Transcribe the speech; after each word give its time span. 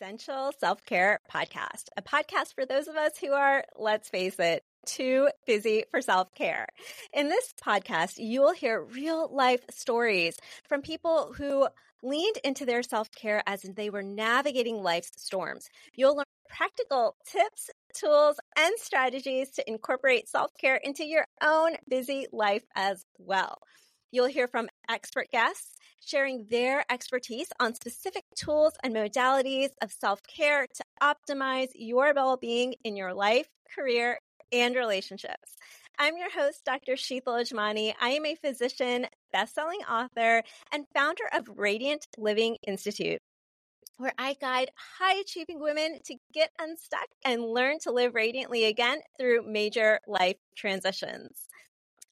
Essential 0.00 0.52
Self 0.60 0.84
Care 0.84 1.18
Podcast, 1.32 1.88
a 1.96 2.02
podcast 2.02 2.54
for 2.54 2.64
those 2.64 2.86
of 2.86 2.94
us 2.94 3.18
who 3.18 3.32
are, 3.32 3.64
let's 3.76 4.08
face 4.08 4.38
it, 4.38 4.62
too 4.86 5.28
busy 5.44 5.84
for 5.90 6.00
self 6.00 6.32
care. 6.34 6.68
In 7.12 7.28
this 7.28 7.52
podcast, 7.60 8.14
you 8.18 8.40
will 8.40 8.52
hear 8.52 8.80
real 8.80 9.28
life 9.34 9.62
stories 9.70 10.38
from 10.68 10.82
people 10.82 11.34
who 11.36 11.66
leaned 12.00 12.36
into 12.44 12.64
their 12.64 12.84
self 12.84 13.10
care 13.10 13.42
as 13.44 13.62
they 13.62 13.90
were 13.90 14.04
navigating 14.04 14.84
life's 14.84 15.10
storms. 15.16 15.68
You'll 15.96 16.14
learn 16.16 16.24
practical 16.48 17.16
tips, 17.26 17.68
tools, 17.92 18.36
and 18.56 18.74
strategies 18.78 19.50
to 19.52 19.68
incorporate 19.68 20.28
self 20.28 20.52
care 20.60 20.76
into 20.76 21.04
your 21.04 21.26
own 21.42 21.72
busy 21.88 22.28
life 22.32 22.64
as 22.76 23.04
well. 23.18 23.58
You'll 24.12 24.26
hear 24.26 24.46
from 24.46 24.68
expert 24.88 25.26
guests 25.32 25.74
sharing 26.04 26.46
their 26.50 26.84
expertise 26.90 27.48
on 27.60 27.74
specific 27.74 28.24
tools 28.36 28.74
and 28.82 28.94
modalities 28.94 29.70
of 29.82 29.92
self 29.92 30.22
care 30.22 30.66
to 30.66 30.84
optimize 31.02 31.68
your 31.74 32.12
well 32.14 32.36
being 32.36 32.74
in 32.84 32.96
your 32.96 33.14
life, 33.14 33.48
career, 33.74 34.18
and 34.52 34.74
relationships. 34.74 35.56
I'm 35.98 36.16
your 36.16 36.30
host, 36.30 36.64
Dr. 36.64 36.92
Sheetal 36.92 37.40
Ajmani. 37.42 37.92
I 38.00 38.10
am 38.10 38.24
a 38.24 38.36
physician, 38.36 39.06
best-selling 39.32 39.80
author, 39.80 40.42
and 40.70 40.86
founder 40.94 41.24
of 41.32 41.48
Radiant 41.56 42.06
Living 42.16 42.56
Institute, 42.66 43.20
where 43.96 44.12
I 44.16 44.34
guide 44.40 44.70
high-achieving 45.00 45.58
women 45.60 45.98
to 46.04 46.14
get 46.32 46.50
unstuck 46.60 47.08
and 47.24 47.42
learn 47.42 47.80
to 47.80 47.90
live 47.90 48.14
radiantly 48.14 48.66
again 48.66 49.00
through 49.18 49.42
major 49.50 49.98
life 50.06 50.36
transitions. 50.56 51.48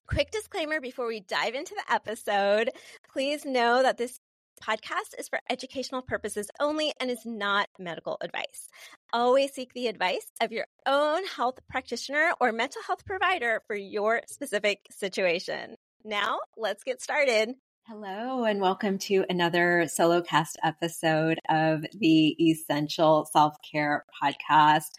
Quick 0.06 0.30
disclaimer 0.30 0.80
before 0.80 1.08
we 1.08 1.18
dive 1.18 1.54
into 1.54 1.74
the 1.74 1.92
episode 1.92 2.70
please 3.12 3.44
know 3.44 3.82
that 3.82 3.98
this 3.98 4.20
podcast 4.62 5.18
is 5.18 5.28
for 5.28 5.40
educational 5.50 6.00
purposes 6.00 6.48
only 6.60 6.92
and 7.00 7.10
is 7.10 7.26
not 7.26 7.68
medical 7.78 8.16
advice. 8.20 8.68
Always 9.12 9.52
seek 9.52 9.72
the 9.74 9.88
advice 9.88 10.30
of 10.40 10.52
your 10.52 10.66
own 10.86 11.26
health 11.26 11.58
practitioner 11.68 12.32
or 12.40 12.52
mental 12.52 12.82
health 12.86 13.04
provider 13.04 13.62
for 13.66 13.74
your 13.74 14.20
specific 14.28 14.78
situation. 14.90 15.74
Now, 16.04 16.38
let's 16.56 16.84
get 16.84 17.02
started. 17.02 17.54
Hello, 17.88 18.44
and 18.44 18.60
welcome 18.60 18.98
to 18.98 19.24
another 19.28 19.88
solo 19.88 20.22
cast 20.22 20.56
episode 20.62 21.40
of 21.48 21.84
the 21.98 22.36
Essential 22.40 23.28
Self 23.32 23.56
Care 23.68 24.04
Podcast. 24.22 24.90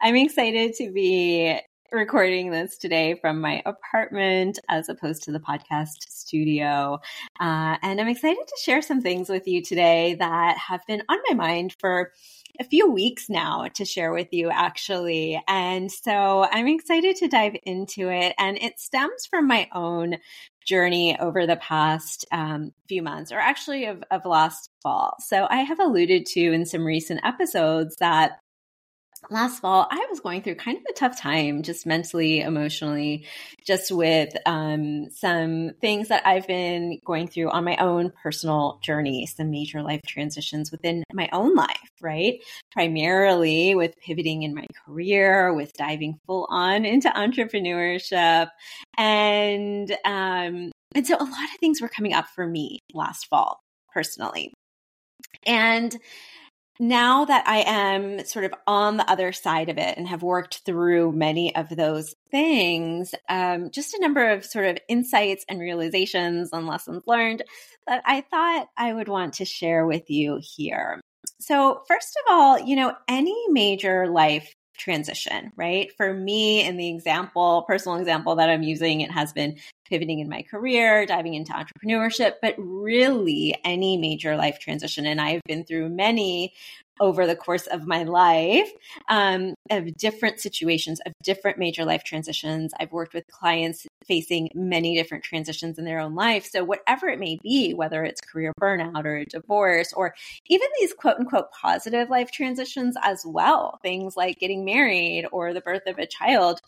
I'm 0.00 0.16
excited 0.16 0.74
to 0.74 0.90
be 0.92 1.60
recording 1.92 2.50
this 2.50 2.76
today 2.76 3.14
from 3.14 3.40
my 3.40 3.62
apartment 3.64 4.58
as 4.68 4.88
opposed 4.88 5.22
to 5.22 5.32
the 5.32 5.38
podcast 5.38 6.08
studio. 6.08 7.00
Uh, 7.40 7.76
and 7.82 8.00
I'm 8.00 8.08
excited 8.08 8.44
to 8.46 8.62
share 8.62 8.82
some 8.82 9.00
things 9.00 9.28
with 9.28 9.46
you 9.46 9.62
today 9.62 10.14
that 10.18 10.58
have 10.58 10.80
been 10.86 11.02
on 11.08 11.18
my 11.28 11.34
mind 11.34 11.76
for 11.78 12.12
a 12.58 12.64
few 12.64 12.90
weeks 12.90 13.28
now 13.28 13.68
to 13.74 13.84
share 13.84 14.12
with 14.12 14.28
you, 14.32 14.50
actually. 14.50 15.40
And 15.46 15.90
so 15.90 16.46
I'm 16.50 16.66
excited 16.66 17.16
to 17.16 17.28
dive 17.28 17.56
into 17.64 18.08
it. 18.08 18.34
And 18.38 18.58
it 18.58 18.80
stems 18.80 19.26
from 19.26 19.46
my 19.46 19.68
own 19.74 20.16
journey 20.66 21.18
over 21.18 21.46
the 21.46 21.56
past 21.56 22.24
um, 22.32 22.72
few 22.88 23.02
months, 23.02 23.30
or 23.30 23.38
actually 23.38 23.84
of, 23.86 24.02
of 24.10 24.24
last 24.24 24.70
fall. 24.82 25.14
So 25.20 25.46
I 25.48 25.58
have 25.58 25.78
alluded 25.78 26.26
to 26.26 26.40
in 26.40 26.66
some 26.66 26.84
recent 26.84 27.20
episodes 27.24 27.94
that 28.00 28.38
last 29.30 29.60
fall 29.60 29.86
i 29.90 30.06
was 30.10 30.20
going 30.20 30.42
through 30.42 30.54
kind 30.54 30.78
of 30.78 30.84
a 30.88 30.92
tough 30.92 31.18
time 31.18 31.62
just 31.62 31.86
mentally 31.86 32.40
emotionally 32.40 33.24
just 33.66 33.90
with 33.90 34.34
um, 34.46 35.08
some 35.10 35.70
things 35.80 36.08
that 36.08 36.26
i've 36.26 36.46
been 36.46 36.98
going 37.04 37.26
through 37.26 37.50
on 37.50 37.64
my 37.64 37.76
own 37.76 38.12
personal 38.22 38.78
journey 38.82 39.26
some 39.26 39.50
major 39.50 39.82
life 39.82 40.00
transitions 40.06 40.70
within 40.70 41.02
my 41.12 41.28
own 41.32 41.54
life 41.54 41.90
right? 42.00 42.42
Primarily 42.72 43.74
with 43.74 43.94
pivoting 43.98 44.42
in 44.42 44.54
my 44.54 44.66
career 44.84 45.52
with 45.54 45.72
diving 45.74 46.18
full 46.26 46.46
on 46.50 46.84
into 46.84 47.08
entrepreneurship 47.08 48.48
and 48.98 49.90
um, 50.04 50.70
and 50.94 51.06
so 51.06 51.16
a 51.16 51.18
lot 51.18 51.28
of 51.28 51.60
things 51.60 51.80
were 51.80 51.88
coming 51.88 52.14
up 52.14 52.26
for 52.28 52.46
me 52.46 52.78
last 52.94 53.26
fall 53.26 53.60
personally. 53.92 54.52
And 55.46 55.94
now 56.78 57.24
that 57.24 57.46
I 57.46 57.58
am 57.66 58.24
sort 58.24 58.44
of 58.44 58.54
on 58.66 58.96
the 58.96 59.10
other 59.10 59.32
side 59.32 59.68
of 59.68 59.78
it 59.78 59.96
and 59.96 60.08
have 60.08 60.22
worked 60.22 60.62
through 60.64 61.12
many 61.12 61.54
of 61.54 61.68
those 61.68 62.14
things, 62.30 63.14
um, 63.28 63.70
just 63.70 63.94
a 63.94 64.00
number 64.00 64.30
of 64.30 64.44
sort 64.44 64.66
of 64.66 64.78
insights 64.88 65.44
and 65.48 65.60
realizations 65.60 66.50
and 66.52 66.66
lessons 66.66 67.04
learned 67.06 67.42
that 67.86 68.02
I 68.04 68.22
thought 68.22 68.68
I 68.76 68.92
would 68.92 69.08
want 69.08 69.34
to 69.34 69.44
share 69.44 69.86
with 69.86 70.10
you 70.10 70.40
here. 70.42 71.00
So, 71.38 71.82
first 71.88 72.16
of 72.24 72.32
all, 72.32 72.58
you 72.58 72.76
know, 72.76 72.94
any 73.08 73.36
major 73.48 74.08
life 74.08 74.54
transition, 74.76 75.52
right? 75.56 75.90
For 75.96 76.12
me, 76.12 76.64
in 76.64 76.76
the 76.76 76.88
example, 76.88 77.64
personal 77.66 77.98
example 77.98 78.36
that 78.36 78.50
I'm 78.50 78.62
using, 78.62 79.00
it 79.00 79.10
has 79.10 79.32
been 79.32 79.56
pivoting 79.88 80.20
in 80.20 80.28
my 80.28 80.42
career, 80.42 81.06
diving 81.06 81.34
into 81.34 81.52
entrepreneurship, 81.52 82.34
but 82.42 82.54
really 82.58 83.54
any 83.64 83.96
major 83.96 84.36
life 84.36 84.58
transition. 84.58 85.06
And 85.06 85.20
I've 85.20 85.42
been 85.46 85.64
through 85.64 85.88
many 85.88 86.52
over 87.00 87.26
the 87.26 87.36
course 87.36 87.66
of 87.66 87.86
my 87.86 88.04
life 88.04 88.70
um, 89.08 89.54
of 89.70 89.94
different 89.96 90.40
situations, 90.40 91.00
of 91.04 91.12
different 91.22 91.58
major 91.58 91.84
life 91.84 92.04
transitions. 92.04 92.72
I've 92.80 92.92
worked 92.92 93.14
with 93.14 93.24
clients 93.30 93.86
facing 94.06 94.48
many 94.54 94.96
different 94.96 95.24
transitions 95.24 95.78
in 95.78 95.84
their 95.84 95.98
own 95.98 96.14
life. 96.14 96.46
So, 96.46 96.64
whatever 96.64 97.08
it 97.08 97.18
may 97.18 97.38
be, 97.42 97.74
whether 97.74 98.04
it's 98.04 98.20
career 98.20 98.52
burnout 98.60 99.04
or 99.04 99.16
a 99.16 99.26
divorce, 99.26 99.92
or 99.92 100.14
even 100.48 100.68
these 100.78 100.94
quote 100.94 101.18
unquote 101.18 101.50
positive 101.52 102.08
life 102.08 102.30
transitions 102.30 102.96
as 103.02 103.22
well, 103.26 103.78
things 103.82 104.16
like 104.16 104.38
getting 104.38 104.64
married 104.64 105.26
or 105.32 105.52
the 105.52 105.60
birth 105.60 105.86
of 105.86 105.98
a 105.98 106.06
child 106.06 106.60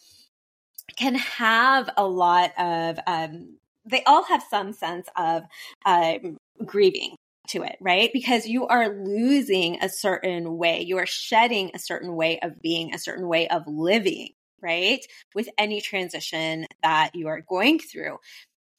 can 0.96 1.14
have 1.14 1.90
a 1.96 2.06
lot 2.06 2.52
of 2.58 2.98
um, 3.06 3.58
they 3.84 4.02
all 4.04 4.24
have 4.24 4.42
some 4.50 4.72
sense 4.72 5.08
of 5.16 5.44
um, 5.86 6.36
grieving 6.64 7.16
to 7.48 7.62
it, 7.62 7.76
right? 7.80 8.10
Because 8.12 8.46
you 8.46 8.66
are 8.66 8.88
losing 8.88 9.82
a 9.82 9.88
certain 9.88 10.58
way, 10.58 10.82
you 10.82 10.98
are 10.98 11.06
shedding 11.06 11.70
a 11.74 11.78
certain 11.78 12.14
way 12.14 12.38
of 12.40 12.60
being, 12.60 12.94
a 12.94 12.98
certain 12.98 13.26
way 13.26 13.48
of 13.48 13.62
living, 13.66 14.30
right? 14.62 15.04
With 15.34 15.48
any 15.56 15.80
transition 15.80 16.66
that 16.82 17.14
you 17.14 17.28
are 17.28 17.40
going 17.40 17.78
through 17.78 18.18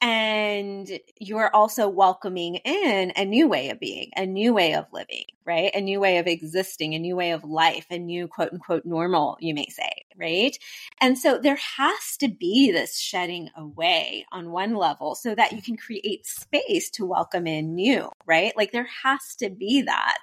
and 0.02 0.90
you're 1.20 1.54
also 1.54 1.90
welcoming 1.90 2.56
in 2.56 3.12
a 3.18 3.26
new 3.26 3.50
way 3.50 3.70
of 3.70 3.80
being, 3.80 4.12
a 4.16 4.26
new 4.26 4.54
way 4.54 4.74
of 4.74 4.86
living, 4.94 5.26
right? 5.46 5.72
A 5.74 5.82
new 5.82 6.00
way 6.00 6.20
of 6.20 6.28
existing, 6.28 6.94
a 6.94 7.00
new 7.00 7.18
way 7.18 7.32
of 7.32 7.44
life, 7.44 7.86
a 7.90 8.00
new 8.00 8.28
quote 8.28 8.54
unquote 8.54 8.86
normal, 8.86 9.38
you 9.42 9.54
may 9.54 9.68
say, 9.68 9.90
right? 10.18 10.58
And 11.02 11.18
so 11.18 11.38
there 11.38 11.60
has 11.78 12.16
to 12.20 12.30
be 12.30 12.72
this 12.72 12.98
shedding 12.98 13.50
away 13.58 14.26
on 14.32 14.52
one 14.52 14.76
level 14.76 15.16
so 15.16 15.36
that 15.36 15.52
you 15.52 15.62
can 15.62 15.76
create 15.76 16.26
space 16.26 16.90
to 16.92 17.06
welcome 17.06 17.46
in 17.46 17.76
new, 17.76 18.10
right? 18.26 18.56
Like 18.56 18.72
there 18.72 18.90
has 19.04 19.36
to 19.40 19.50
be 19.50 19.82
that. 19.82 20.20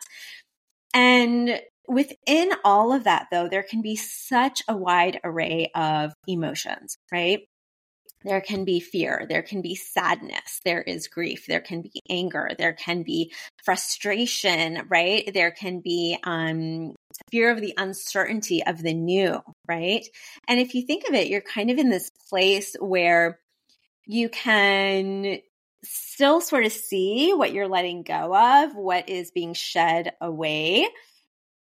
And 0.94 1.60
within 1.86 2.52
all 2.64 2.94
of 2.94 3.04
that, 3.04 3.26
though, 3.30 3.48
there 3.48 3.62
can 3.62 3.82
be 3.82 3.96
such 3.96 4.62
a 4.68 4.76
wide 4.76 5.20
array 5.22 5.70
of 5.74 6.14
emotions, 6.26 6.96
right? 7.12 7.40
There 8.24 8.40
can 8.40 8.64
be 8.64 8.80
fear, 8.80 9.26
there 9.28 9.42
can 9.42 9.62
be 9.62 9.74
sadness, 9.74 10.60
there 10.64 10.82
is 10.82 11.06
grief, 11.06 11.46
there 11.46 11.60
can 11.60 11.82
be 11.82 12.02
anger, 12.08 12.50
there 12.58 12.72
can 12.72 13.02
be 13.02 13.32
frustration, 13.62 14.82
right? 14.88 15.30
There 15.32 15.52
can 15.52 15.80
be 15.80 16.18
um, 16.24 16.96
fear 17.30 17.50
of 17.50 17.60
the 17.60 17.74
uncertainty 17.76 18.64
of 18.64 18.82
the 18.82 18.94
new, 18.94 19.40
right? 19.68 20.04
And 20.48 20.58
if 20.58 20.74
you 20.74 20.82
think 20.82 21.08
of 21.08 21.14
it, 21.14 21.28
you're 21.28 21.40
kind 21.40 21.70
of 21.70 21.78
in 21.78 21.90
this 21.90 22.10
place 22.28 22.74
where 22.80 23.38
you 24.06 24.28
can 24.28 25.38
still 25.84 26.40
sort 26.40 26.64
of 26.64 26.72
see 26.72 27.32
what 27.32 27.52
you're 27.52 27.68
letting 27.68 28.02
go 28.02 28.34
of, 28.34 28.74
what 28.74 29.08
is 29.08 29.30
being 29.30 29.54
shed 29.54 30.14
away. 30.20 30.88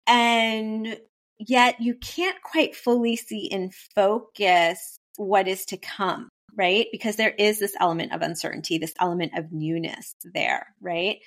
And 0.08 0.98
yet 1.38 1.80
you 1.80 1.96
can't 1.96 2.42
quite 2.42 2.76
fully 2.76 3.16
see 3.16 3.46
in 3.46 3.72
focus 3.96 5.00
what 5.18 5.48
is 5.48 5.66
to 5.66 5.78
come, 5.78 6.30
right? 6.56 6.88
Because 6.92 7.16
there 7.16 7.34
is 7.38 7.60
this 7.60 7.76
element 7.80 8.14
of 8.14 8.22
uncertainty, 8.22 8.78
this 8.78 8.94
element 9.00 9.38
of 9.38 9.52
newness 9.52 10.16
there, 10.34 10.68
right? 10.82 11.18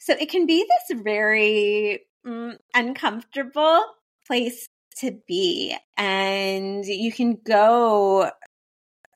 So 0.00 0.14
it 0.14 0.30
can 0.30 0.46
be 0.46 0.66
this 0.68 1.00
very 1.02 2.00
mm, 2.26 2.56
uncomfortable 2.74 3.84
place 4.26 4.68
to 4.98 5.18
be. 5.26 5.76
And 5.96 6.84
you 6.84 7.12
can 7.12 7.38
go 7.44 8.30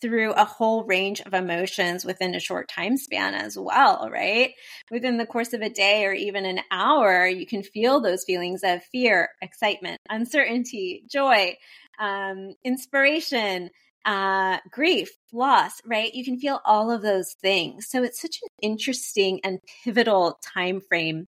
through 0.00 0.32
a 0.32 0.44
whole 0.44 0.84
range 0.84 1.20
of 1.20 1.34
emotions 1.34 2.04
within 2.04 2.34
a 2.34 2.40
short 2.40 2.68
time 2.68 2.96
span 2.96 3.34
as 3.34 3.58
well, 3.58 4.08
right? 4.10 4.52
Within 4.90 5.16
the 5.16 5.26
course 5.26 5.52
of 5.52 5.60
a 5.60 5.70
day 5.70 6.04
or 6.04 6.12
even 6.12 6.44
an 6.46 6.60
hour, 6.70 7.26
you 7.26 7.46
can 7.46 7.62
feel 7.62 8.00
those 8.00 8.24
feelings 8.24 8.60
of 8.62 8.84
fear, 8.84 9.30
excitement, 9.42 9.98
uncertainty, 10.08 11.04
joy, 11.10 11.56
um, 11.98 12.54
inspiration, 12.64 13.70
uh, 14.04 14.58
grief, 14.70 15.10
loss, 15.32 15.80
right? 15.84 16.12
You 16.14 16.24
can 16.24 16.38
feel 16.38 16.60
all 16.64 16.90
of 16.90 17.02
those 17.02 17.34
things. 17.40 17.88
So 17.88 18.02
it's 18.02 18.20
such 18.20 18.38
an 18.42 18.48
interesting 18.62 19.40
and 19.44 19.58
pivotal 19.84 20.38
time 20.54 20.80
frame 20.80 21.26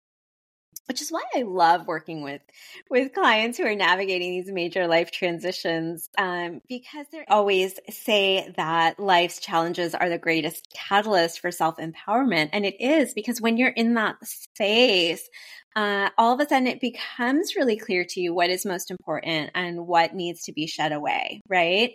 which 0.89 1.03
is 1.03 1.11
why 1.11 1.21
I 1.35 1.43
love 1.43 1.85
working 1.85 2.23
with 2.23 2.41
with 2.89 3.13
clients 3.13 3.59
who 3.59 3.65
are 3.65 3.75
navigating 3.75 4.31
these 4.31 4.51
major 4.51 4.87
life 4.87 5.11
transitions 5.11 6.09
um, 6.17 6.61
because 6.67 7.05
they 7.11 7.23
always 7.29 7.75
say 7.91 8.51
that 8.57 8.99
life's 8.99 9.39
challenges 9.39 9.93
are 9.93 10.09
the 10.09 10.17
greatest 10.17 10.67
catalyst 10.73 11.41
for 11.41 11.51
self 11.51 11.77
empowerment, 11.77 12.49
and 12.53 12.65
it 12.65 12.81
is 12.81 13.13
because 13.13 13.39
when 13.39 13.55
you're 13.57 13.69
in 13.69 13.93
that 13.93 14.15
space, 14.23 15.29
uh, 15.75 16.09
all 16.17 16.33
of 16.33 16.39
a 16.39 16.49
sudden 16.49 16.67
it 16.67 16.81
becomes 16.81 17.55
really 17.55 17.77
clear 17.77 18.03
to 18.03 18.19
you 18.19 18.33
what 18.33 18.49
is 18.49 18.65
most 18.65 18.89
important 18.89 19.51
and 19.53 19.85
what 19.85 20.15
needs 20.15 20.41
to 20.43 20.53
be 20.53 20.65
shed 20.65 20.91
away, 20.91 21.41
right? 21.47 21.91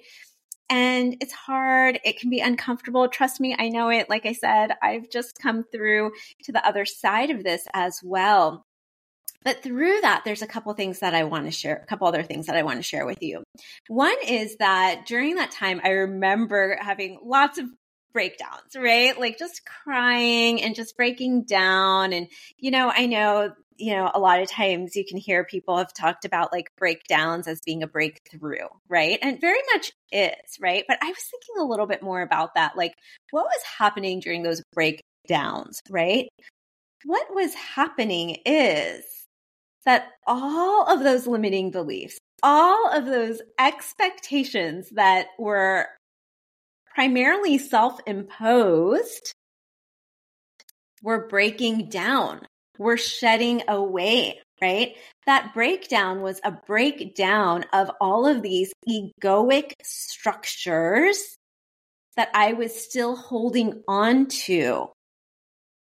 And 0.70 1.16
it's 1.20 1.32
hard. 1.32 2.00
It 2.04 2.18
can 2.18 2.30
be 2.30 2.40
uncomfortable. 2.40 3.08
Trust 3.08 3.40
me, 3.40 3.54
I 3.58 3.68
know 3.68 3.90
it. 3.90 4.08
Like 4.08 4.26
I 4.26 4.32
said, 4.32 4.72
I've 4.82 5.10
just 5.10 5.38
come 5.40 5.64
through 5.64 6.12
to 6.44 6.52
the 6.52 6.66
other 6.66 6.84
side 6.84 7.30
of 7.30 7.44
this 7.44 7.66
as 7.74 8.00
well. 8.02 8.64
But 9.44 9.62
through 9.62 10.00
that, 10.00 10.22
there's 10.24 10.40
a 10.40 10.46
couple 10.46 10.72
things 10.72 11.00
that 11.00 11.14
I 11.14 11.24
want 11.24 11.44
to 11.44 11.50
share, 11.50 11.76
a 11.76 11.86
couple 11.86 12.08
other 12.08 12.22
things 12.22 12.46
that 12.46 12.56
I 12.56 12.62
want 12.62 12.78
to 12.78 12.82
share 12.82 13.04
with 13.04 13.22
you. 13.22 13.44
One 13.88 14.16
is 14.26 14.56
that 14.56 15.04
during 15.06 15.34
that 15.34 15.50
time, 15.50 15.82
I 15.84 15.90
remember 15.90 16.78
having 16.80 17.18
lots 17.22 17.58
of 17.58 17.66
breakdowns, 18.14 18.74
right? 18.74 19.18
Like 19.20 19.38
just 19.38 19.62
crying 19.66 20.62
and 20.62 20.74
just 20.74 20.96
breaking 20.96 21.42
down. 21.42 22.14
And, 22.14 22.28
you 22.56 22.70
know, 22.70 22.90
I 22.90 23.04
know, 23.04 23.52
you 23.76 23.92
know, 23.94 24.10
a 24.14 24.20
lot 24.20 24.40
of 24.40 24.48
times 24.48 24.96
you 24.96 25.04
can 25.04 25.18
hear 25.18 25.44
people 25.44 25.76
have 25.76 25.92
talked 25.92 26.24
about 26.24 26.52
like 26.52 26.70
breakdowns 26.76 27.48
as 27.48 27.60
being 27.64 27.82
a 27.82 27.86
breakthrough, 27.86 28.68
right? 28.88 29.18
And 29.22 29.40
very 29.40 29.60
much 29.72 29.92
is, 30.12 30.58
right? 30.60 30.84
But 30.86 30.98
I 31.02 31.08
was 31.08 31.24
thinking 31.30 31.62
a 31.62 31.68
little 31.68 31.86
bit 31.86 32.02
more 32.02 32.22
about 32.22 32.54
that. 32.54 32.76
Like, 32.76 32.94
what 33.30 33.44
was 33.44 33.62
happening 33.78 34.20
during 34.20 34.42
those 34.42 34.62
breakdowns, 34.72 35.80
right? 35.90 36.28
What 37.04 37.34
was 37.34 37.54
happening 37.54 38.38
is 38.46 39.04
that 39.84 40.06
all 40.26 40.86
of 40.86 41.02
those 41.02 41.26
limiting 41.26 41.70
beliefs, 41.70 42.18
all 42.42 42.90
of 42.90 43.06
those 43.06 43.40
expectations 43.58 44.90
that 44.90 45.26
were 45.38 45.86
primarily 46.94 47.58
self 47.58 48.00
imposed 48.06 49.34
were 51.02 51.28
breaking 51.28 51.88
down, 51.88 52.46
were 52.78 52.96
shedding 52.96 53.62
away, 53.68 54.40
right? 54.60 54.96
That 55.26 55.52
breakdown 55.54 56.22
was 56.22 56.40
a 56.44 56.52
breakdown 56.52 57.64
of 57.72 57.90
all 58.00 58.26
of 58.26 58.42
these 58.42 58.72
egoic 58.88 59.72
structures 59.82 61.36
that 62.16 62.30
I 62.34 62.52
was 62.52 62.74
still 62.74 63.16
holding 63.16 63.82
on 63.88 64.26
to 64.26 64.90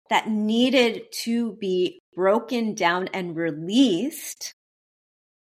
that 0.09 0.29
needed 0.29 1.03
to 1.23 1.53
be 1.55 2.01
broken 2.15 2.75
down 2.75 3.09
and 3.15 3.37
released 3.37 4.53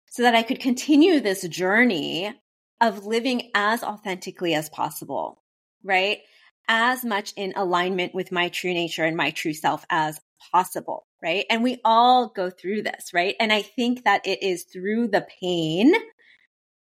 so 0.09 0.24
that 0.24 0.35
I 0.35 0.44
could 0.44 0.59
continue 0.59 1.19
this 1.19 1.47
journey 1.47 2.33
of 2.81 3.06
living 3.06 3.51
as 3.56 3.83
authentically 3.83 4.53
as 4.53 4.69
possible, 4.69 5.42
right? 5.83 6.19
As 6.68 7.03
much 7.03 7.33
in 7.35 7.53
alignment 7.56 8.13
with 8.13 8.31
my 8.31 8.50
true 8.50 8.74
nature 8.74 9.03
and 9.03 9.18
my 9.18 9.31
true 9.31 9.53
self 9.53 9.85
as 9.89 10.19
possible, 10.51 11.06
right? 11.21 11.45
And 11.50 11.63
we 11.63 11.80
all 11.83 12.30
go 12.30 12.50
through 12.50 12.83
this, 12.83 13.13
right? 13.13 13.36
And 13.39 13.51
I 13.51 13.62
think 13.62 14.04
that 14.04 14.25
it 14.25 14.42
is 14.42 14.63
through 14.63 15.10
the 15.10 15.25
pain, 15.42 15.94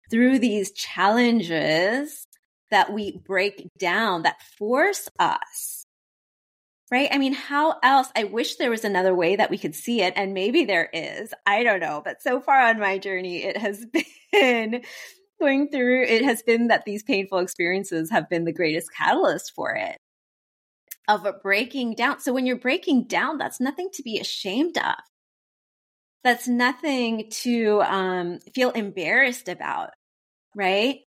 through 0.10 0.40
these 0.40 0.72
challenges 0.72 2.28
that 2.70 2.92
we 2.94 3.22
break 3.26 3.70
down 3.78 4.24
that 4.24 4.42
force 4.58 5.08
us 5.20 5.78
Right? 6.90 7.10
I 7.12 7.18
mean, 7.18 7.34
how 7.34 7.76
else? 7.84 8.08
I 8.16 8.24
wish 8.24 8.56
there 8.56 8.70
was 8.70 8.86
another 8.86 9.14
way 9.14 9.36
that 9.36 9.50
we 9.50 9.58
could 9.58 9.76
see 9.76 10.02
it, 10.02 10.14
and 10.16 10.34
maybe 10.34 10.64
there 10.64 10.90
is. 10.94 11.34
I 11.46 11.64
don't 11.64 11.82
know. 11.82 12.02
But 12.04 12.22
so 12.22 12.40
far 12.40 12.62
on 12.62 12.80
my 12.80 12.98
journey, 12.98 13.44
it 13.44 13.58
has 13.58 13.86
been 14.32 14.84
going 15.40 15.68
through, 15.70 16.04
it 16.04 16.24
has 16.24 16.44
been 16.44 16.68
that 16.68 16.86
these 16.86 17.04
painful 17.04 17.40
experiences 17.40 18.10
have 18.10 18.30
been 18.30 18.46
the 18.46 18.54
greatest 18.54 18.90
catalyst 18.96 19.54
for 19.54 19.76
it 19.76 19.98
of 21.08 21.26
a 21.26 21.34
breaking 21.34 21.96
down. 21.96 22.20
So 22.20 22.34
when 22.34 22.46
you're 22.46 22.58
breaking 22.58 23.04
down, 23.04 23.38
that's 23.38 23.60
nothing 23.60 23.90
to 23.94 24.04
be 24.04 24.20
ashamed 24.20 24.78
of. 24.78 24.96
That's 26.24 26.48
nothing 26.48 27.30
to 27.44 27.82
um, 27.84 28.40
feel 28.54 28.72
embarrassed 28.72 29.48
about, 29.48 29.92
right? 30.56 31.00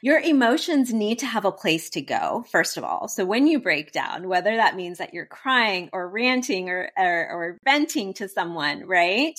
Your 0.00 0.20
emotions 0.20 0.92
need 0.92 1.20
to 1.20 1.26
have 1.26 1.44
a 1.44 1.52
place 1.52 1.90
to 1.90 2.00
go, 2.00 2.44
first 2.52 2.76
of 2.76 2.84
all. 2.84 3.08
So 3.08 3.24
when 3.24 3.46
you 3.46 3.58
break 3.60 3.92
down, 3.92 4.28
whether 4.28 4.54
that 4.54 4.76
means 4.76 4.98
that 4.98 5.12
you're 5.12 5.26
crying 5.26 5.88
or 5.92 6.08
ranting 6.08 6.68
or, 6.68 6.90
or, 6.96 7.28
or 7.30 7.58
venting 7.64 8.14
to 8.14 8.28
someone, 8.28 8.86
right? 8.86 9.34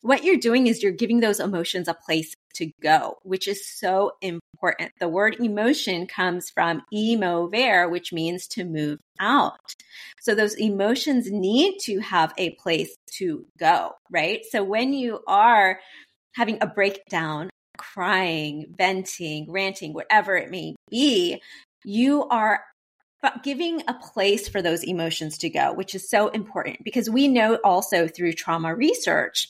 What 0.00 0.24
you're 0.24 0.38
doing 0.38 0.68
is 0.68 0.82
you're 0.82 0.92
giving 0.92 1.20
those 1.20 1.40
emotions 1.40 1.88
a 1.88 1.94
place 1.94 2.34
to 2.54 2.70
go, 2.82 3.18
which 3.22 3.48
is 3.48 3.68
so 3.68 4.12
important. 4.20 4.92
The 4.98 5.08
word 5.08 5.36
emotion 5.40 6.06
comes 6.06 6.50
from 6.50 6.82
emovere, 6.92 7.90
which 7.90 8.12
means 8.12 8.46
to 8.48 8.64
move 8.64 8.98
out. 9.18 9.74
So 10.20 10.34
those 10.34 10.54
emotions 10.54 11.30
need 11.30 11.78
to 11.84 12.00
have 12.00 12.32
a 12.36 12.50
place 12.50 12.94
to 13.18 13.46
go, 13.58 13.92
right? 14.10 14.40
So 14.50 14.62
when 14.62 14.92
you 14.92 15.20
are 15.26 15.80
having 16.34 16.58
a 16.60 16.66
breakdown 16.66 17.50
crying, 17.76 18.74
venting, 18.76 19.50
ranting, 19.50 19.94
whatever 19.94 20.36
it 20.36 20.50
may 20.50 20.76
be, 20.90 21.40
you 21.84 22.24
are 22.28 22.62
giving 23.42 23.82
a 23.88 23.94
place 23.94 24.48
for 24.48 24.62
those 24.62 24.82
emotions 24.82 25.38
to 25.38 25.50
go, 25.50 25.72
which 25.72 25.94
is 25.94 26.08
so 26.08 26.28
important 26.28 26.84
because 26.84 27.08
we 27.08 27.28
know 27.28 27.56
also 27.64 28.06
through 28.06 28.32
trauma 28.32 28.74
research 28.74 29.48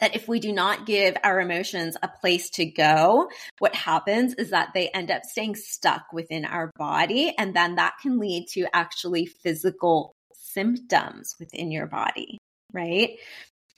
that 0.00 0.14
if 0.14 0.28
we 0.28 0.40
do 0.40 0.52
not 0.52 0.86
give 0.86 1.16
our 1.22 1.40
emotions 1.40 1.96
a 2.02 2.08
place 2.08 2.50
to 2.50 2.66
go, 2.66 3.28
what 3.58 3.74
happens 3.74 4.34
is 4.34 4.50
that 4.50 4.70
they 4.74 4.88
end 4.88 5.10
up 5.10 5.24
staying 5.24 5.56
stuck 5.56 6.12
within 6.12 6.44
our 6.44 6.70
body. 6.76 7.34
And 7.36 7.54
then 7.54 7.76
that 7.76 7.96
can 8.02 8.18
lead 8.18 8.48
to 8.52 8.66
actually 8.72 9.26
physical 9.26 10.14
symptoms 10.32 11.34
within 11.38 11.70
your 11.70 11.86
body, 11.86 12.38
right? 12.72 13.16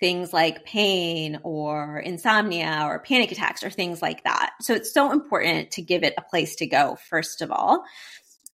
things 0.02 0.32
like 0.32 0.64
pain 0.64 1.38
or 1.44 2.00
insomnia 2.00 2.86
or 2.88 2.98
panic 2.98 3.30
attacks 3.30 3.62
or 3.62 3.70
things 3.70 4.02
like 4.02 4.24
that. 4.24 4.50
So 4.60 4.74
it's 4.74 4.92
so 4.92 5.12
important 5.12 5.70
to 5.72 5.82
give 5.82 6.02
it 6.02 6.14
a 6.18 6.22
place 6.22 6.56
to 6.56 6.66
go, 6.66 6.98
first 7.08 7.40
of 7.40 7.52
all. 7.52 7.84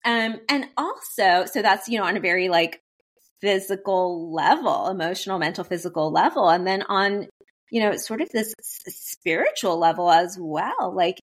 Um, 0.05 0.37
and 0.50 0.67
also, 0.76 1.47
so 1.47 1.62
that's, 1.62 1.88
you 1.88 1.99
know, 1.99 2.05
on 2.05 2.19
a 2.19 2.20
very 2.20 2.50
like 2.50 2.82
physical 3.41 4.31
level, 4.31 4.88
emotional, 4.88 5.38
mental, 5.38 5.65
physical 5.65 6.12
level. 6.12 6.50
And 6.50 6.67
then 6.67 6.82
on, 6.82 7.29
you 7.70 7.81
know, 7.81 7.97
sort 7.97 8.20
of 8.20 8.29
this 8.31 8.55
spiritual 8.61 9.79
level 9.79 10.11
as 10.11 10.37
well. 10.41 10.93
Like 10.94 11.19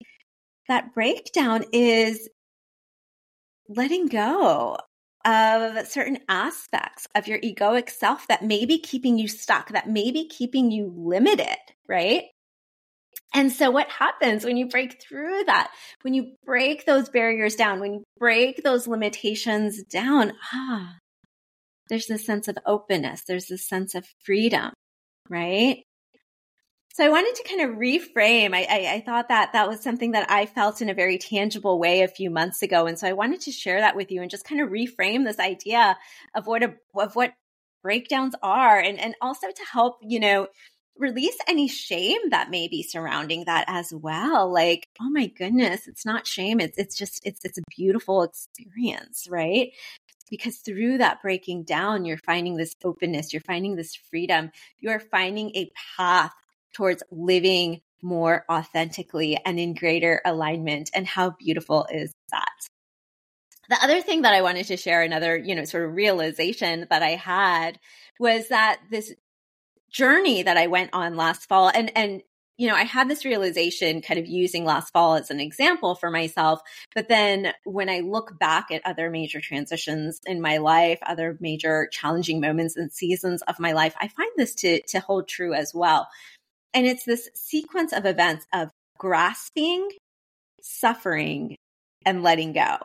that 0.69 0.95
breakdown 0.95 1.65
is 1.73 2.29
letting 3.69 4.07
go 4.07 4.79
of 5.25 5.87
certain 5.87 6.19
aspects 6.29 7.07
of 7.15 7.27
your 7.27 7.39
egoic 7.39 7.89
self 7.89 8.27
that 8.29 8.45
may 8.45 8.67
be 8.67 8.79
keeping 8.79 9.19
you 9.19 9.27
stuck, 9.27 9.71
that 9.71 9.89
may 9.89 10.11
be 10.11 10.29
keeping 10.29 10.71
you 10.71 10.93
limited, 10.95 11.57
right? 11.89 12.25
And 13.33 13.51
so, 13.51 13.71
what 13.71 13.89
happens 13.91 14.45
when 14.45 14.57
you 14.57 14.69
break 14.69 15.03
through 15.03 15.45
that? 15.45 15.73
When 16.03 16.15
you 16.15 16.35
break 16.45 16.87
those 16.87 17.09
barriers 17.09 17.57
down, 17.57 17.81
when 17.81 17.95
you 17.95 18.05
break 18.19 18.63
those 18.63 18.87
limitations 18.87 19.83
down, 19.83 20.35
ah, 20.53 20.95
there's 21.89 22.07
this 22.07 22.25
sense 22.25 22.47
of 22.47 22.59
openness, 22.65 23.23
there's 23.27 23.47
this 23.47 23.67
sense 23.67 23.95
of 23.95 24.07
freedom, 24.25 24.73
right? 25.29 25.83
So 26.95 27.05
I 27.05 27.09
wanted 27.09 27.35
to 27.35 27.43
kind 27.43 27.61
of 27.61 27.77
reframe. 27.77 28.55
I, 28.55 28.69
I, 28.71 28.95
I, 28.95 29.01
thought 29.01 29.27
that 29.27 29.53
that 29.53 29.69
was 29.69 29.81
something 29.81 30.13
that 30.13 30.31
I 30.31 30.47
felt 30.47 30.81
in 30.81 30.89
a 30.89 30.95
very 30.95 31.19
tangible 31.19 31.81
way 31.81 32.03
a 32.03 32.09
few 32.09 32.31
months 32.31 32.63
ago, 32.63 32.87
and 32.87 32.97
so 32.97 33.09
I 33.09 33.15
wanted 33.15 33.41
to 33.43 33.51
share 33.51 33.81
that 33.81 33.97
with 33.97 34.13
you 34.13 34.23
and 34.23 34.31
just 34.31 34.45
kind 34.45 34.61
of 34.61 34.69
reframe 34.69 35.25
this 35.25 35.41
idea 35.41 35.99
of 36.37 36.47
what 36.47 36.63
a, 36.63 36.77
of 36.95 37.17
what 37.17 37.35
breakdowns 37.83 38.37
are, 38.45 38.79
and 38.79 39.01
and 39.01 39.17
also 39.21 39.49
to 39.49 39.65
help 39.73 39.97
you 40.03 40.21
know 40.21 40.47
release 40.97 41.37
any 41.49 41.67
shame 41.67 42.31
that 42.31 42.51
may 42.51 42.69
be 42.69 42.85
surrounding 42.85 43.47
that 43.47 43.65
as 43.67 43.93
well. 43.93 44.53
Like, 44.53 44.87
oh 45.01 45.11
my 45.11 45.27
goodness, 45.27 45.89
it's 45.89 46.07
not 46.07 46.29
shame; 46.29 46.61
it's 46.61 46.79
it's 46.79 46.97
just 46.97 47.21
it's 47.27 47.45
it's 47.45 47.59
a 47.59 47.65
beautiful 47.77 48.23
experience, 48.23 49.27
right? 49.29 49.73
because 50.31 50.57
through 50.57 50.99
that 50.99 51.21
breaking 51.21 51.65
down, 51.65 52.05
you're 52.05 52.17
finding 52.17 52.57
this 52.57 52.75
openness, 52.83 53.33
you're 53.33 53.43
finding 53.43 53.77
this 53.77 53.95
freedom, 53.95 54.51
you're 54.81 54.99
finding 54.99 55.51
a 55.51 55.71
path 55.97 56.33
towards 56.75 57.03
living 57.11 57.81
more 58.03 58.45
authentically 58.51 59.39
and 59.45 59.59
in 59.59 59.75
greater 59.75 60.21
alignment. 60.25 60.91
And 60.95 61.07
how 61.07 61.31
beautiful 61.31 61.87
is 61.91 62.13
that? 62.31 62.49
The 63.69 63.83
other 63.83 64.03
thing 64.03 64.23
that 64.23 64.35
I 64.35 64.43
wanted 64.43 64.67
to 64.67 64.77
share, 64.77 65.03
another, 65.03 65.37
you 65.37 65.55
know, 65.55 65.65
sort 65.65 65.87
of 65.87 65.95
realization 65.95 66.87
that 66.91 67.03
I 67.03 67.11
had 67.11 67.79
was 68.21 68.49
that 68.49 68.81
this 68.91 69.13
journey 69.91 70.43
that 70.43 70.57
I 70.57 70.67
went 70.67 70.91
on 70.93 71.17
last 71.17 71.49
fall 71.49 71.71
and, 71.75 71.91
and 71.97 72.23
you 72.57 72.69
know, 72.69 72.75
I 72.77 72.85
had 72.85 73.09
this 73.09 73.25
realization 73.25 74.01
kind 74.01 74.21
of 74.21 74.27
using 74.27 74.65
last 74.65 74.93
fall 74.93 75.17
as 75.17 75.31
an 75.31 75.41
example 75.41 75.97
for 75.97 76.09
myself. 76.11 76.61
But 76.95 77.09
then 77.09 77.53
when 77.65 77.89
I 77.89 78.01
look 78.01 78.39
back 78.39 78.71
at 78.71 78.83
other 78.85 79.11
major 79.11 79.41
transitions 79.41 80.21
in 80.25 80.41
my 80.41 80.59
life, 80.59 81.01
other 81.05 81.37
major 81.41 81.89
challenging 81.91 82.41
moments 82.41 82.77
and 82.77 82.93
seasons 82.93 83.43
of 83.43 83.59
my 83.59 83.73
life, 83.73 83.95
I 84.01 84.07
find 84.07 84.31
this 84.37 84.55
to, 84.57 84.81
to 84.89 85.01
hold 85.01 85.27
true 85.27 85.53
as 85.53 85.73
well. 85.75 86.07
And 86.75 86.87
it's 86.87 87.05
this 87.05 87.31
sequence 87.35 87.93
of 87.93 88.05
events 88.05 88.47
of 88.53 88.71
grasping, 88.99 89.89
suffering, 90.61 91.57
and 92.05 92.23
letting 92.23 92.53
go. 92.53 92.79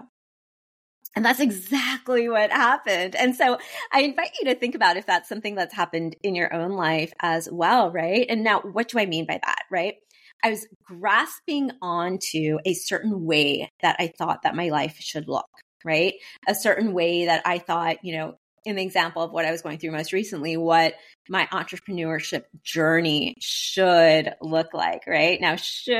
And 1.15 1.25
that's 1.25 1.39
exactly 1.39 2.29
what 2.29 2.51
happened. 2.51 3.15
And 3.15 3.35
so 3.35 3.57
I 3.91 4.01
invite 4.01 4.29
you 4.39 4.45
to 4.45 4.55
think 4.55 4.75
about 4.75 4.95
if 4.95 5.07
that's 5.07 5.27
something 5.27 5.55
that's 5.55 5.73
happened 5.73 6.15
in 6.21 6.35
your 6.35 6.53
own 6.53 6.71
life 6.71 7.11
as 7.19 7.49
well, 7.51 7.91
right? 7.91 8.27
And 8.29 8.43
now, 8.43 8.61
what 8.61 8.89
do 8.89 8.99
I 8.99 9.05
mean 9.07 9.25
by 9.25 9.39
that, 9.43 9.63
right? 9.71 9.95
I 10.43 10.51
was 10.51 10.67
grasping 10.85 11.71
onto 11.81 12.59
a 12.63 12.73
certain 12.73 13.25
way 13.25 13.69
that 13.81 13.95
I 13.99 14.13
thought 14.17 14.43
that 14.43 14.55
my 14.55 14.69
life 14.69 14.97
should 14.99 15.27
look, 15.27 15.49
right? 15.83 16.13
A 16.47 16.55
certain 16.55 16.93
way 16.93 17.25
that 17.25 17.41
I 17.45 17.57
thought, 17.57 17.97
you 18.03 18.15
know, 18.15 18.35
in 18.65 18.75
the 18.75 18.83
example 18.83 19.21
of 19.21 19.31
what 19.31 19.45
I 19.45 19.51
was 19.51 19.61
going 19.61 19.77
through 19.77 19.91
most 19.91 20.13
recently, 20.13 20.57
what 20.57 20.95
my 21.27 21.47
entrepreneurship 21.51 22.43
journey 22.63 23.35
should 23.39 24.33
look 24.41 24.73
like, 24.73 25.05
right? 25.07 25.39
Now, 25.39 25.55
should 25.55 25.93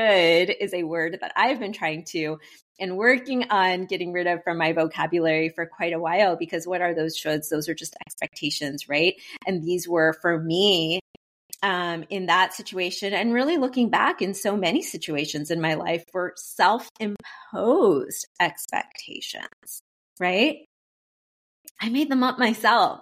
is 0.50 0.74
a 0.74 0.84
word 0.84 1.18
that 1.20 1.32
I've 1.36 1.60
been 1.60 1.72
trying 1.72 2.04
to 2.10 2.38
and 2.78 2.96
working 2.96 3.44
on 3.50 3.84
getting 3.84 4.12
rid 4.12 4.26
of 4.26 4.42
from 4.42 4.56
my 4.56 4.72
vocabulary 4.72 5.50
for 5.50 5.66
quite 5.66 5.92
a 5.92 6.00
while 6.00 6.36
because 6.36 6.66
what 6.66 6.80
are 6.80 6.94
those 6.94 7.16
shoulds? 7.16 7.48
Those 7.50 7.68
are 7.68 7.74
just 7.74 7.94
expectations, 8.06 8.88
right? 8.88 9.14
And 9.46 9.62
these 9.62 9.86
were 9.86 10.14
for 10.14 10.38
me 10.38 11.00
um, 11.62 12.04
in 12.08 12.26
that 12.26 12.54
situation 12.54 13.12
and 13.12 13.34
really 13.34 13.58
looking 13.58 13.90
back 13.90 14.22
in 14.22 14.34
so 14.34 14.56
many 14.56 14.82
situations 14.82 15.50
in 15.50 15.60
my 15.60 15.74
life 15.74 16.04
for 16.10 16.32
self 16.36 16.88
imposed 16.98 18.26
expectations, 18.40 19.82
right? 20.18 20.64
I 21.80 21.88
made 21.88 22.10
them 22.10 22.22
up 22.22 22.38
myself. 22.38 23.00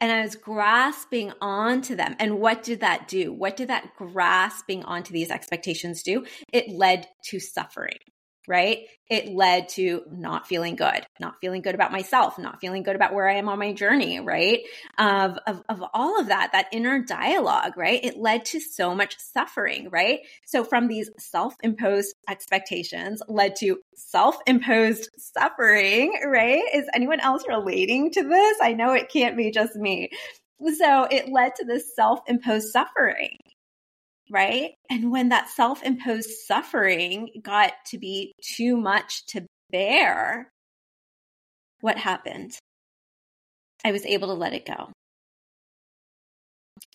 And 0.00 0.12
I 0.12 0.22
was 0.22 0.34
grasping 0.34 1.32
onto 1.40 1.96
them. 1.96 2.14
And 2.18 2.38
what 2.38 2.62
did 2.62 2.80
that 2.80 3.08
do? 3.08 3.32
What 3.32 3.56
did 3.56 3.68
that 3.68 3.94
grasping 3.96 4.84
onto 4.84 5.12
these 5.12 5.30
expectations 5.30 6.02
do? 6.02 6.26
It 6.52 6.68
led 6.68 7.06
to 7.30 7.40
suffering 7.40 7.98
right? 8.46 8.86
It 9.08 9.28
led 9.28 9.68
to 9.70 10.02
not 10.10 10.46
feeling 10.46 10.76
good, 10.76 11.06
not 11.20 11.34
feeling 11.40 11.62
good 11.62 11.74
about 11.74 11.92
myself, 11.92 12.38
not 12.38 12.60
feeling 12.60 12.82
good 12.82 12.96
about 12.96 13.12
where 13.14 13.28
I 13.28 13.34
am 13.34 13.48
on 13.48 13.58
my 13.58 13.72
journey, 13.72 14.20
right? 14.20 14.60
Of, 14.98 15.38
of, 15.46 15.62
of 15.68 15.84
all 15.92 16.20
of 16.20 16.28
that, 16.28 16.50
that 16.52 16.68
inner 16.72 17.00
dialogue, 17.00 17.76
right? 17.76 18.02
It 18.02 18.16
led 18.16 18.46
to 18.46 18.60
so 18.60 18.94
much 18.94 19.16
suffering, 19.18 19.88
right? 19.90 20.20
So 20.46 20.64
from 20.64 20.88
these 20.88 21.10
self-imposed 21.18 22.14
expectations 22.28 23.22
led 23.28 23.56
to 23.56 23.78
self-imposed 23.94 25.10
suffering, 25.16 26.18
right? 26.26 26.62
Is 26.74 26.86
anyone 26.94 27.20
else 27.20 27.44
relating 27.46 28.10
to 28.12 28.22
this? 28.22 28.58
I 28.62 28.72
know 28.72 28.92
it 28.92 29.10
can't 29.10 29.36
be 29.36 29.50
just 29.50 29.76
me. 29.76 30.10
So 30.78 31.04
it 31.10 31.28
led 31.28 31.56
to 31.56 31.64
this 31.64 31.94
self-imposed 31.94 32.70
suffering, 32.70 33.38
right? 34.30 34.72
And 34.90 35.10
when 35.10 35.30
that 35.30 35.48
self 35.48 35.82
imposed 35.82 36.30
suffering 36.46 37.30
got 37.42 37.72
to 37.86 37.98
be 37.98 38.32
too 38.42 38.76
much 38.76 39.26
to 39.26 39.46
bear, 39.70 40.50
what 41.80 41.98
happened? 41.98 42.52
I 43.84 43.92
was 43.92 44.06
able 44.06 44.28
to 44.28 44.34
let 44.34 44.54
it 44.54 44.66
go. 44.66 44.90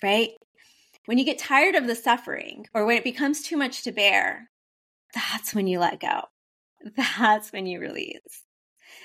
Right? 0.01 0.31
When 1.05 1.17
you 1.17 1.25
get 1.25 1.39
tired 1.39 1.75
of 1.75 1.87
the 1.87 1.95
suffering 1.95 2.65
or 2.73 2.85
when 2.85 2.97
it 2.97 3.03
becomes 3.03 3.41
too 3.41 3.57
much 3.57 3.83
to 3.83 3.91
bear, 3.91 4.49
that's 5.13 5.53
when 5.53 5.67
you 5.67 5.79
let 5.79 5.99
go. 5.99 6.21
That's 6.95 7.51
when 7.51 7.65
you 7.65 7.79
release. 7.79 8.43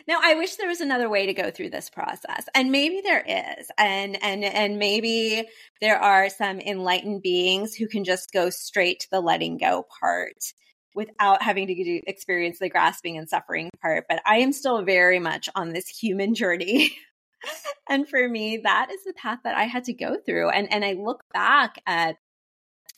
Now, 0.07 0.19
I 0.23 0.35
wish 0.35 0.57
there 0.57 0.69
was 0.69 0.81
another 0.81 1.09
way 1.09 1.27
to 1.27 1.35
go 1.35 1.51
through 1.51 1.71
this 1.71 1.91
process. 1.91 2.47
And 2.55 2.71
maybe 2.71 3.01
there 3.03 3.25
is. 3.27 3.71
And 3.79 4.23
and 4.23 4.45
and 4.45 4.79
maybe 4.79 5.47
there 5.81 5.99
are 5.99 6.29
some 6.31 6.61
enlightened 6.61 7.23
beings 7.23 7.75
who 7.75 7.89
can 7.89 8.05
just 8.05 8.33
go 8.33 8.51
straight 8.51 9.01
to 9.01 9.11
the 9.11 9.21
letting 9.21 9.59
go 9.59 9.87
part 10.01 10.53
without 10.95 11.43
having 11.43 11.67
to 11.67 12.01
experience 12.07 12.59
the 12.59 12.69
grasping 12.69 13.19
and 13.19 13.29
suffering 13.29 13.71
part. 13.83 14.05
But 14.09 14.23
I 14.25 14.39
am 14.39 14.53
still 14.53 14.85
very 14.85 15.19
much 15.19 15.49
on 15.55 15.73
this 15.73 15.89
human 15.89 16.35
journey. 16.35 16.97
and 17.89 18.09
for 18.09 18.29
me, 18.29 18.59
that 18.65 18.91
is 18.93 19.05
the 19.05 19.15
path 19.15 19.41
that 19.45 19.57
I 19.57 19.65
had 19.65 19.85
to 19.85 19.93
go 19.93 20.17
through. 20.25 20.51
And 20.51 20.73
and 20.73 20.85
I 20.85 20.93
look 20.93 21.23
back 21.33 21.77
at 21.87 22.17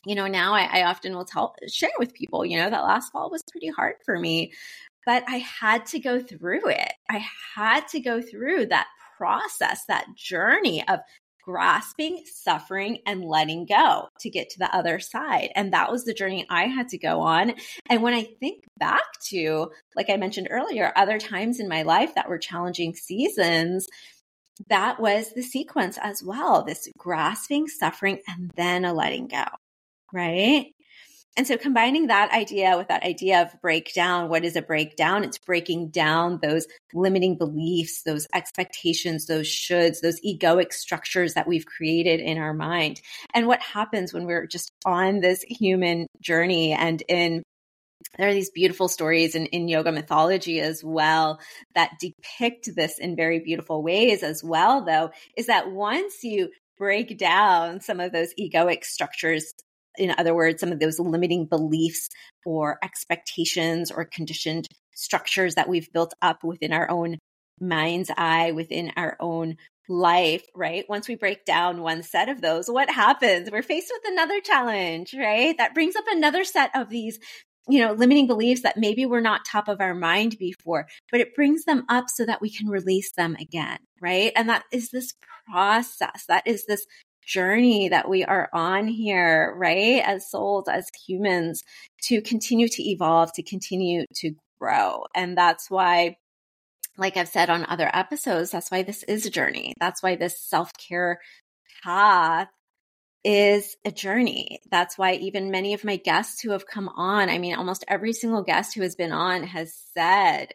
you 0.05 0.15
know, 0.15 0.27
now 0.27 0.53
I, 0.53 0.79
I, 0.79 0.83
often 0.83 1.13
will 1.13 1.25
tell, 1.25 1.55
share 1.67 1.89
with 1.99 2.13
people, 2.13 2.45
you 2.45 2.57
know, 2.57 2.69
that 2.69 2.83
last 2.83 3.11
fall 3.11 3.29
was 3.29 3.43
pretty 3.51 3.67
hard 3.67 3.95
for 4.05 4.17
me 4.17 4.53
but 5.07 5.23
I 5.25 5.37
had 5.37 5.85
to 5.87 5.99
go 5.99 6.19
through 6.19 6.67
it. 6.67 6.91
I 7.09 7.25
had 7.55 7.87
to 7.91 8.01
go 8.01 8.21
through 8.21 8.65
that 8.67 8.87
process, 9.17 9.85
that 9.87 10.05
journey 10.17 10.85
of 10.85 10.99
grasping, 11.41 12.21
suffering, 12.25 12.97
and 13.05 13.23
letting 13.23 13.65
go 13.65 14.09
to 14.19 14.29
get 14.29 14.49
to 14.49 14.59
the 14.59 14.75
other 14.75 14.99
side. 14.99 15.49
And 15.55 15.71
that 15.71 15.89
was 15.89 16.03
the 16.03 16.13
journey 16.13 16.45
I 16.49 16.65
had 16.65 16.89
to 16.89 16.97
go 16.97 17.21
on. 17.21 17.53
And 17.89 18.03
when 18.03 18.13
I 18.13 18.27
think 18.41 18.65
back 18.77 19.05
to, 19.29 19.71
like 19.95 20.09
I 20.09 20.17
mentioned 20.17 20.49
earlier, 20.51 20.91
other 20.97 21.19
times 21.19 21.61
in 21.61 21.69
my 21.69 21.83
life 21.83 22.13
that 22.15 22.27
were 22.27 22.37
challenging 22.37 22.93
seasons, 22.93 23.87
that 24.67 24.99
was 24.99 25.31
the 25.33 25.41
sequence 25.41 25.97
as 26.01 26.21
well 26.21 26.63
this 26.63 26.89
grasping, 26.97 27.69
suffering, 27.69 28.19
and 28.27 28.51
then 28.57 28.83
a 28.83 28.93
letting 28.93 29.29
go. 29.29 29.45
Right. 30.11 30.73
And 31.37 31.45
so 31.45 31.55
combining 31.55 32.07
that 32.07 32.31
idea 32.31 32.75
with 32.77 32.87
that 32.87 33.03
idea 33.03 33.43
of 33.43 33.61
breakdown, 33.61 34.27
what 34.27 34.43
is 34.43 34.55
a 34.55 34.61
breakdown? 34.63 35.23
It's 35.23 35.37
breaking 35.37 35.89
down 35.89 36.39
those 36.41 36.65
limiting 36.95 37.37
beliefs, 37.37 38.01
those 38.01 38.27
expectations, 38.33 39.27
those 39.27 39.45
shoulds, 39.45 40.01
those 40.01 40.19
egoic 40.21 40.73
structures 40.73 41.35
that 41.35 41.47
we've 41.47 41.67
created 41.67 42.21
in 42.21 42.39
our 42.39 42.55
mind. 42.55 43.01
And 43.35 43.45
what 43.45 43.61
happens 43.61 44.11
when 44.11 44.25
we're 44.25 44.47
just 44.47 44.71
on 44.83 45.19
this 45.19 45.43
human 45.43 46.07
journey 46.19 46.73
and 46.73 47.03
in 47.07 47.43
there 48.17 48.29
are 48.29 48.33
these 48.33 48.51
beautiful 48.51 48.87
stories 48.87 49.35
in, 49.35 49.47
in 49.47 49.67
yoga 49.67 49.91
mythology 49.91 50.59
as 50.59 50.83
well 50.83 51.39
that 51.75 51.91
depict 51.99 52.69
this 52.75 52.97
in 52.99 53.15
very 53.15 53.39
beautiful 53.39 53.83
ways 53.83 54.23
as 54.23 54.43
well 54.43 54.85
though 54.85 55.11
is 55.35 55.47
that 55.47 55.71
once 55.71 56.23
you 56.23 56.49
break 56.77 57.17
down 57.17 57.81
some 57.81 57.99
of 57.99 58.11
those 58.11 58.33
egoic 58.39 58.83
structures 58.83 59.51
in 59.97 60.13
other 60.17 60.35
words, 60.35 60.59
some 60.59 60.71
of 60.71 60.79
those 60.79 60.99
limiting 60.99 61.45
beliefs 61.45 62.09
or 62.45 62.77
expectations 62.83 63.91
or 63.91 64.05
conditioned 64.05 64.67
structures 64.93 65.55
that 65.55 65.69
we've 65.69 65.91
built 65.93 66.13
up 66.21 66.43
within 66.43 66.73
our 66.73 66.89
own 66.89 67.17
mind's 67.59 68.11
eye, 68.15 68.51
within 68.51 68.91
our 68.97 69.17
own 69.19 69.57
life, 69.89 70.45
right? 70.55 70.85
Once 70.89 71.07
we 71.07 71.15
break 71.15 71.45
down 71.45 71.81
one 71.81 72.03
set 72.03 72.29
of 72.29 72.41
those, 72.41 72.69
what 72.69 72.89
happens? 72.89 73.49
We're 73.51 73.61
faced 73.63 73.91
with 73.91 74.11
another 74.11 74.41
challenge, 74.41 75.13
right? 75.17 75.57
That 75.57 75.73
brings 75.73 75.95
up 75.95 76.05
another 76.09 76.43
set 76.43 76.71
of 76.75 76.89
these, 76.89 77.19
you 77.69 77.79
know, 77.79 77.93
limiting 77.93 78.27
beliefs 78.27 78.61
that 78.63 78.77
maybe 78.77 79.05
were 79.05 79.21
not 79.21 79.45
top 79.45 79.67
of 79.67 79.81
our 79.81 79.95
mind 79.95 80.37
before, 80.39 80.87
but 81.11 81.21
it 81.21 81.35
brings 81.35 81.63
them 81.65 81.85
up 81.89 82.09
so 82.09 82.25
that 82.25 82.41
we 82.41 82.49
can 82.49 82.67
release 82.67 83.11
them 83.13 83.35
again, 83.39 83.79
right? 84.01 84.31
And 84.35 84.49
that 84.49 84.63
is 84.71 84.89
this 84.89 85.13
process. 85.49 86.25
That 86.27 86.45
is 86.45 86.65
this 86.65 86.85
journey 87.27 87.89
that 87.89 88.09
we 88.09 88.23
are 88.23 88.49
on 88.53 88.87
here, 88.87 89.53
right? 89.55 90.01
As 90.03 90.31
souls, 90.31 90.67
as 90.67 90.89
humans, 91.05 91.63
to 92.03 92.21
continue 92.21 92.67
to 92.69 92.83
evolve, 92.83 93.33
to 93.33 93.43
continue 93.43 94.05
to 94.15 94.31
grow. 94.59 95.03
And 95.13 95.37
that's 95.37 95.69
why, 95.69 96.17
like 96.97 97.17
I've 97.17 97.27
said 97.27 97.49
on 97.49 97.65
other 97.65 97.89
episodes, 97.93 98.49
that's 98.51 98.71
why 98.71 98.83
this 98.83 99.03
is 99.03 99.25
a 99.25 99.29
journey. 99.29 99.73
That's 99.79 100.01
why 100.01 100.15
this 100.15 100.39
self 100.39 100.71
care 100.77 101.19
path 101.83 102.47
is 103.23 103.75
a 103.83 103.91
journey. 103.91 104.61
That's 104.71 104.97
why 104.97 105.13
even 105.15 105.51
many 105.51 105.73
of 105.73 105.83
my 105.83 105.97
guests 105.97 106.41
who 106.41 106.51
have 106.51 106.65
come 106.65 106.87
on, 106.89 107.29
I 107.29 107.39
mean, 107.39 107.55
almost 107.55 107.83
every 107.87 108.13
single 108.13 108.41
guest 108.41 108.73
who 108.73 108.81
has 108.81 108.95
been 108.95 109.11
on 109.11 109.43
has 109.43 109.75
said, 109.93 110.53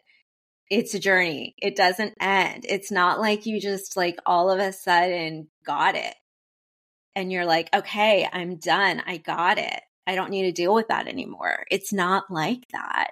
it's 0.71 0.95
a 0.95 0.99
journey. 0.99 1.53
It 1.61 1.75
doesn't 1.75 2.15
end. 2.19 2.65
It's 2.67 2.91
not 2.91 3.19
like 3.19 3.45
you 3.45 3.61
just 3.61 3.95
like 3.95 4.17
all 4.25 4.49
of 4.49 4.59
a 4.59 4.73
sudden 4.73 5.49
got 5.63 5.95
it 5.95 6.15
and 7.15 7.31
you're 7.31 7.45
like, 7.45 7.69
okay, 7.73 8.27
I'm 8.31 8.57
done. 8.57 9.01
I 9.05 9.17
got 9.17 9.57
it. 9.57 9.81
I 10.05 10.15
don't 10.15 10.31
need 10.31 10.43
to 10.43 10.51
deal 10.51 10.73
with 10.73 10.87
that 10.89 11.07
anymore. 11.07 11.65
It's 11.71 11.93
not 11.93 12.25
like 12.29 12.65
that. 12.73 13.11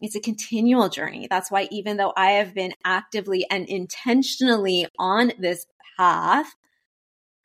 It's 0.00 0.16
a 0.16 0.20
continual 0.20 0.88
journey. 0.88 1.26
That's 1.28 1.50
why, 1.50 1.68
even 1.70 1.96
though 1.96 2.12
I 2.16 2.32
have 2.32 2.54
been 2.54 2.72
actively 2.84 3.46
and 3.50 3.68
intentionally 3.68 4.86
on 4.98 5.32
this 5.38 5.66
path 5.98 6.46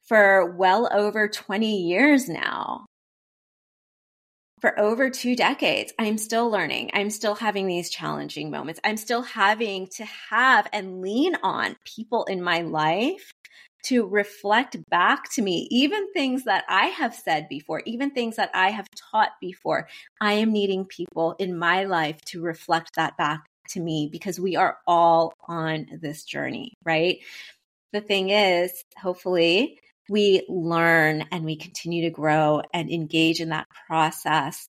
for 0.07 0.55
well 0.55 0.87
over 0.93 1.27
20 1.27 1.81
years 1.81 2.29
now, 2.29 2.85
for 4.61 4.79
over 4.79 5.09
two 5.09 5.35
decades, 5.35 5.93
I'm 5.99 6.17
still 6.17 6.49
learning. 6.49 6.91
I'm 6.93 7.09
still 7.09 7.35
having 7.35 7.67
these 7.67 7.89
challenging 7.89 8.49
moments. 8.49 8.79
I'm 8.83 8.97
still 8.97 9.21
having 9.21 9.87
to 9.97 10.05
have 10.29 10.67
and 10.71 11.01
lean 11.01 11.35
on 11.43 11.75
people 11.83 12.23
in 12.23 12.41
my 12.41 12.61
life 12.61 13.33
to 13.85 14.07
reflect 14.07 14.77
back 14.89 15.31
to 15.33 15.41
me, 15.41 15.67
even 15.71 16.11
things 16.13 16.45
that 16.45 16.65
I 16.67 16.87
have 16.87 17.15
said 17.15 17.47
before, 17.49 17.81
even 17.85 18.11
things 18.11 18.37
that 18.37 18.49
I 18.53 18.71
have 18.71 18.87
taught 19.11 19.31
before. 19.39 19.87
I 20.19 20.33
am 20.33 20.51
needing 20.51 20.85
people 20.85 21.35
in 21.39 21.57
my 21.57 21.83
life 21.85 22.19
to 22.25 22.41
reflect 22.41 22.95
that 22.95 23.17
back 23.17 23.45
to 23.69 23.79
me 23.79 24.09
because 24.11 24.39
we 24.39 24.55
are 24.55 24.77
all 24.87 25.33
on 25.47 25.87
this 26.01 26.23
journey, 26.23 26.73
right? 26.83 27.19
The 27.93 28.01
thing 28.01 28.29
is, 28.29 28.71
hopefully, 28.97 29.79
we 30.09 30.45
learn 30.49 31.25
and 31.31 31.45
we 31.45 31.55
continue 31.55 32.03
to 32.03 32.11
grow 32.11 32.61
and 32.73 32.91
engage 32.91 33.39
in 33.39 33.49
that 33.49 33.67
process 33.87 34.67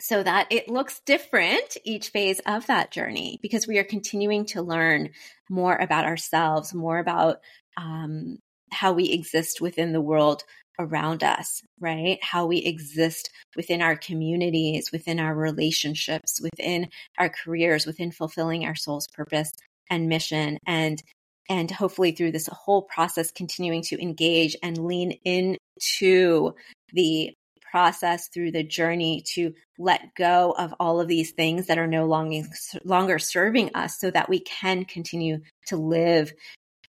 so 0.00 0.22
that 0.22 0.46
it 0.50 0.68
looks 0.68 1.00
different 1.06 1.76
each 1.84 2.10
phase 2.10 2.40
of 2.46 2.66
that 2.66 2.90
journey 2.90 3.38
because 3.42 3.66
we 3.66 3.78
are 3.78 3.84
continuing 3.84 4.46
to 4.46 4.62
learn 4.62 5.10
more 5.48 5.76
about 5.76 6.04
ourselves, 6.04 6.74
more 6.74 6.98
about 6.98 7.40
um, 7.76 8.38
how 8.70 8.92
we 8.92 9.10
exist 9.10 9.60
within 9.60 9.92
the 9.92 10.00
world 10.00 10.42
around 10.78 11.22
us, 11.24 11.62
right? 11.80 12.18
How 12.22 12.46
we 12.46 12.58
exist 12.58 13.30
within 13.54 13.80
our 13.80 13.96
communities, 13.96 14.92
within 14.92 15.18
our 15.18 15.34
relationships, 15.34 16.40
within 16.40 16.88
our 17.18 17.30
careers, 17.30 17.86
within 17.86 18.12
fulfilling 18.12 18.64
our 18.66 18.74
soul's 18.74 19.08
purpose 19.08 19.52
and 19.90 20.08
mission. 20.08 20.58
And 20.66 21.02
and 21.48 21.70
hopefully 21.70 22.10
through 22.10 22.32
this 22.32 22.48
whole 22.48 22.82
process 22.82 23.30
continuing 23.30 23.82
to 23.82 24.02
engage 24.02 24.56
and 24.62 24.84
lean 24.84 25.12
into 25.24 26.54
the 26.92 27.32
process 27.76 28.28
through 28.28 28.50
the 28.50 28.62
journey 28.62 29.22
to 29.34 29.52
let 29.76 30.14
go 30.16 30.54
of 30.56 30.72
all 30.80 30.98
of 30.98 31.08
these 31.08 31.32
things 31.32 31.66
that 31.66 31.76
are 31.76 31.86
no 31.86 32.06
longer 32.06 32.40
longer 32.84 33.18
serving 33.18 33.70
us 33.74 34.00
so 34.00 34.10
that 34.10 34.30
we 34.30 34.40
can 34.40 34.86
continue 34.86 35.40
to 35.66 35.76
live 35.76 36.32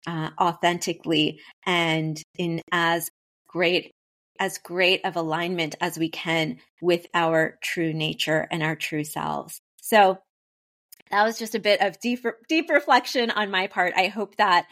uh, 0.07 0.31
authentically 0.41 1.41
and 1.67 2.23
in 2.39 2.61
as 2.71 3.11
great 3.49 3.91
as 4.39 4.59
great 4.59 5.05
of 5.05 5.17
alignment 5.17 5.75
as 5.81 5.99
we 5.99 6.09
can 6.09 6.59
with 6.81 7.05
our 7.13 7.59
true 7.61 7.93
nature 7.93 8.47
and 8.53 8.63
our 8.63 8.77
true 8.77 9.03
selves. 9.03 9.59
So 9.83 10.19
that 11.11 11.25
was 11.25 11.37
just 11.37 11.57
a 11.57 11.67
bit 11.69 11.81
of 11.81 11.99
deep 11.99 12.25
deep 12.49 12.71
reflection 12.71 13.33
on 13.33 13.51
my 13.51 13.67
part. 13.67 13.93
I 13.97 14.07
hope 14.07 14.37
that 14.37 14.67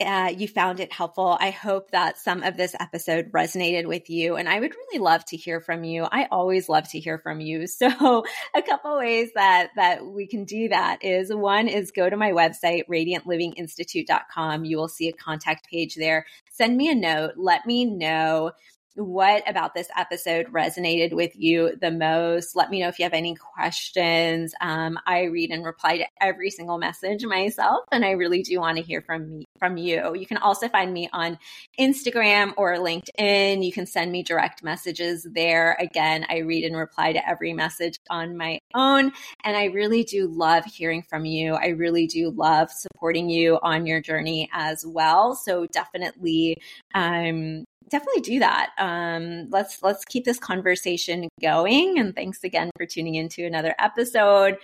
uh, 0.00 0.32
you 0.36 0.48
found 0.48 0.80
it 0.80 0.92
helpful. 0.92 1.36
I 1.38 1.50
hope 1.50 1.90
that 1.90 2.18
some 2.18 2.42
of 2.42 2.56
this 2.56 2.74
episode 2.80 3.30
resonated 3.32 3.86
with 3.86 4.08
you. 4.08 4.36
And 4.36 4.48
I 4.48 4.58
would 4.58 4.74
really 4.74 4.98
love 5.02 5.24
to 5.26 5.36
hear 5.36 5.60
from 5.60 5.84
you. 5.84 6.04
I 6.10 6.26
always 6.30 6.68
love 6.68 6.88
to 6.90 7.00
hear 7.00 7.18
from 7.18 7.40
you. 7.40 7.66
So 7.80 8.24
a 8.54 8.62
couple 8.62 8.98
ways 8.98 9.30
that, 9.34 9.70
that 9.76 10.04
we 10.04 10.26
can 10.26 10.44
do 10.44 10.68
that 10.68 11.02
is 11.02 11.32
one 11.32 11.66
is 11.66 11.90
go 11.90 12.10
to 12.10 12.16
my 12.16 12.32
website, 12.32 12.82
radiantlivinginstitute.com. 12.88 14.64
You 14.64 14.76
will 14.76 14.88
see 14.88 15.08
a 15.08 15.12
contact 15.12 15.68
page 15.70 15.94
there. 15.94 16.26
Send 16.52 16.76
me 16.76 16.90
a 16.90 16.94
note. 16.94 17.32
Let 17.36 17.64
me 17.64 17.86
know 17.86 18.52
what 18.94 19.48
about 19.48 19.74
this 19.74 19.88
episode 19.96 20.46
resonated 20.46 21.12
with 21.12 21.32
you 21.36 21.76
the 21.80 21.90
most. 21.90 22.56
Let 22.56 22.70
me 22.70 22.80
know 22.80 22.88
if 22.88 22.98
you 22.98 23.04
have 23.04 23.14
any 23.14 23.34
questions. 23.34 24.54
Um, 24.60 24.98
I 25.06 25.24
read 25.24 25.50
and 25.50 25.64
reply 25.64 25.98
to 25.98 26.06
every 26.20 26.50
single 26.50 26.78
message 26.78 27.24
myself, 27.24 27.84
and 27.92 28.04
I 28.04 28.10
really 28.12 28.42
do 28.42 28.58
want 28.60 28.76
to 28.76 28.82
hear 28.82 29.00
from 29.00 29.38
me 29.38 29.46
from 29.60 29.76
you. 29.76 30.16
You 30.16 30.26
can 30.26 30.38
also 30.38 30.68
find 30.68 30.92
me 30.92 31.08
on 31.12 31.38
Instagram 31.78 32.52
or 32.56 32.76
LinkedIn. 32.78 33.64
You 33.64 33.70
can 33.70 33.86
send 33.86 34.10
me 34.10 34.24
direct 34.24 34.64
messages 34.64 35.24
there. 35.32 35.76
Again, 35.78 36.26
I 36.28 36.38
read 36.38 36.64
and 36.64 36.74
reply 36.74 37.12
to 37.12 37.28
every 37.28 37.52
message 37.52 37.98
on 38.10 38.36
my 38.36 38.58
own, 38.74 39.12
and 39.44 39.56
I 39.56 39.66
really 39.66 40.02
do 40.02 40.26
love 40.26 40.64
hearing 40.64 41.02
from 41.02 41.24
you. 41.24 41.54
I 41.54 41.68
really 41.68 42.08
do 42.08 42.30
love 42.30 42.72
supporting 42.72 43.30
you 43.30 43.60
on 43.62 43.86
your 43.86 44.00
journey 44.00 44.50
as 44.52 44.84
well. 44.84 45.36
So 45.36 45.66
definitely 45.66 46.56
um, 46.94 47.64
definitely 47.90 48.22
do 48.22 48.38
that. 48.38 48.70
Um, 48.78 49.48
let's 49.50 49.82
let's 49.82 50.04
keep 50.06 50.24
this 50.24 50.38
conversation 50.38 51.28
going. 51.40 51.98
And 51.98 52.14
thanks 52.14 52.42
again 52.44 52.70
for 52.76 52.86
tuning 52.86 53.16
into 53.16 53.44
another 53.44 53.74
episode 53.78 54.56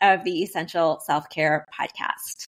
of 0.00 0.24
the 0.24 0.42
Essential 0.42 1.00
Self 1.00 1.30
Care 1.30 1.66
Podcast. 1.78 2.46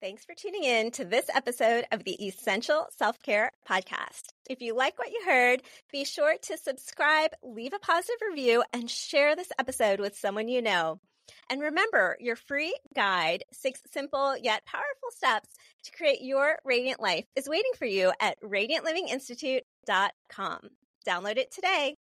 Thanks 0.00 0.24
for 0.24 0.34
tuning 0.34 0.64
in 0.64 0.90
to 0.92 1.04
this 1.04 1.28
episode 1.34 1.84
of 1.92 2.04
the 2.04 2.26
Essential 2.26 2.86
Self 2.96 3.20
Care 3.22 3.52
Podcast. 3.68 4.28
If 4.48 4.62
you 4.62 4.74
like 4.74 4.98
what 4.98 5.10
you 5.10 5.20
heard, 5.26 5.60
be 5.92 6.06
sure 6.06 6.36
to 6.40 6.56
subscribe, 6.56 7.32
leave 7.42 7.74
a 7.74 7.78
positive 7.78 8.16
review, 8.30 8.64
and 8.72 8.90
share 8.90 9.36
this 9.36 9.52
episode 9.58 10.00
with 10.00 10.16
someone 10.16 10.48
you 10.48 10.62
know. 10.62 11.00
And 11.50 11.60
remember, 11.60 12.16
your 12.18 12.36
free 12.36 12.74
guide, 12.96 13.44
six 13.52 13.82
simple 13.92 14.38
yet 14.38 14.64
powerful 14.64 15.10
steps 15.10 15.50
to 15.84 15.92
create 15.92 16.22
your 16.22 16.58
radiant 16.64 17.02
life, 17.02 17.26
is 17.36 17.46
waiting 17.46 17.72
for 17.78 17.84
you 17.84 18.10
at 18.22 18.40
radiantlivinginstitute.com. 18.40 20.60
Download 21.06 21.36
it 21.36 21.52
today. 21.52 21.96